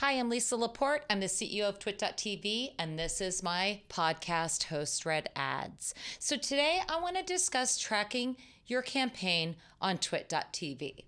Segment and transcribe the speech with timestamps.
[0.00, 1.04] Hi, I'm Lisa Laporte.
[1.10, 5.92] I'm the CEO of Twit.tv, and this is my podcast host, Red Ads.
[6.20, 8.36] So today I want to discuss tracking
[8.68, 11.02] your campaign on Twit.tv.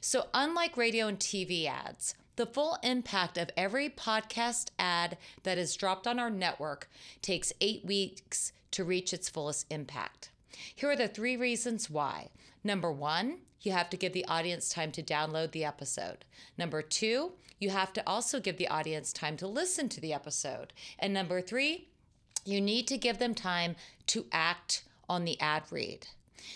[0.00, 5.76] So, unlike radio and TV ads, the full impact of every podcast ad that is
[5.76, 6.90] dropped on our network
[7.20, 10.30] takes eight weeks to reach its fullest impact.
[10.74, 12.28] Here are the three reasons why.
[12.64, 16.24] Number one, you have to give the audience time to download the episode.
[16.58, 20.72] Number two, you have to also give the audience time to listen to the episode.
[20.98, 21.88] And number three,
[22.44, 23.76] you need to give them time
[24.08, 26.08] to act on the ad read.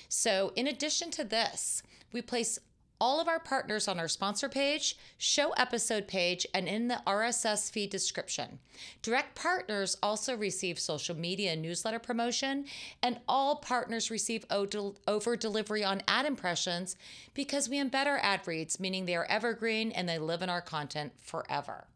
[0.09, 2.59] So, in addition to this, we place
[3.01, 7.71] all of our partners on our sponsor page, show episode page, and in the RSS
[7.71, 8.59] feed description.
[9.03, 12.65] Direct partners also receive social media and newsletter promotion,
[13.03, 16.97] and all partners receive over delivery on ad impressions
[17.35, 20.63] because we embed our ad reads, meaning they are evergreen and they live in our
[20.63, 21.87] content forever.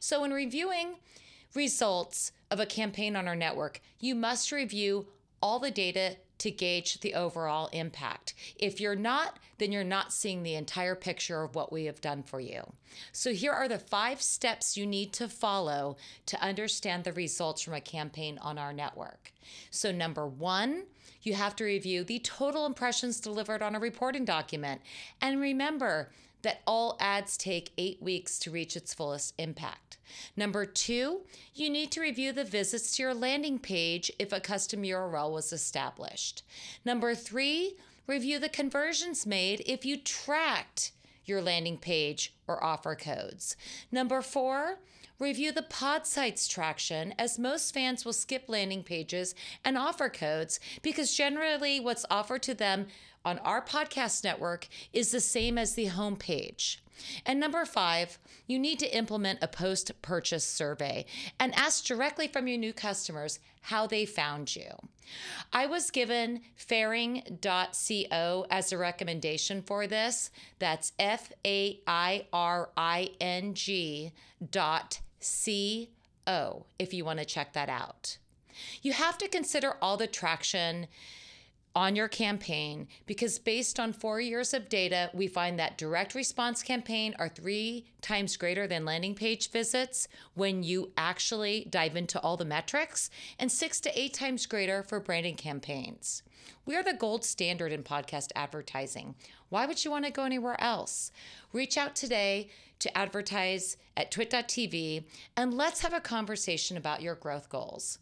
[0.00, 0.96] So, in reviewing
[1.54, 5.06] results of a campaign on our network, you must review
[5.40, 8.34] all the data to gauge the overall impact.
[8.56, 12.22] If you're not, then you're not seeing the entire picture of what we have done
[12.22, 12.62] for you.
[13.12, 17.74] So, here are the five steps you need to follow to understand the results from
[17.74, 19.32] a campaign on our network.
[19.70, 20.84] So, number one,
[21.22, 24.80] you have to review the total impressions delivered on a reporting document.
[25.20, 26.10] And remember,
[26.42, 29.96] that all ads take eight weeks to reach its fullest impact.
[30.36, 31.22] Number two,
[31.54, 35.52] you need to review the visits to your landing page if a custom URL was
[35.52, 36.42] established.
[36.84, 37.74] Number three,
[38.06, 40.92] review the conversions made if you tracked
[41.28, 43.56] your landing page or offer codes.
[43.92, 44.78] Number four,
[45.18, 51.16] review the Podsights traction as most fans will skip landing pages and offer codes because
[51.16, 52.86] generally what's offered to them
[53.24, 56.78] on our podcast network is the same as the homepage.
[57.24, 61.04] And number five, you need to implement a post purchase survey
[61.38, 64.70] and ask directly from your new customers how they found you.
[65.52, 70.30] I was given fairing.co as a recommendation for this.
[70.58, 74.12] That's F A I R I N G
[74.50, 75.90] dot C
[76.26, 78.18] O if you want to check that out.
[78.82, 80.88] You have to consider all the traction
[81.78, 86.60] on your campaign because based on four years of data, we find that direct response
[86.60, 92.36] campaign are three times greater than landing page visits when you actually dive into all
[92.36, 96.24] the metrics, and six to eight times greater for branding campaigns.
[96.66, 99.14] We are the gold standard in podcast advertising.
[99.48, 101.12] Why would you want to go anywhere else?
[101.52, 102.50] Reach out today
[102.80, 105.04] to advertise at twit.tv
[105.36, 108.00] and let's have a conversation about your growth goals.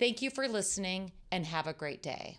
[0.00, 2.38] Thank you for listening and have a great day.